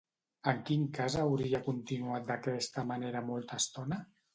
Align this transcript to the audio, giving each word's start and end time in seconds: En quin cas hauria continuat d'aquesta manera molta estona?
En 0.51 0.63
quin 0.69 0.87
cas 0.99 1.19
hauria 1.25 1.61
continuat 1.69 2.29
d'aquesta 2.33 2.91
manera 2.95 3.27
molta 3.33 3.65
estona? 3.67 4.07